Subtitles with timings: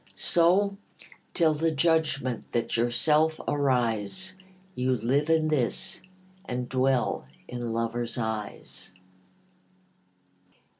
[0.15, 0.77] So,
[1.35, 4.33] till the judgment that yourself arise,
[4.73, 6.01] You live in this,
[6.45, 8.93] and dwell in lover's eyes.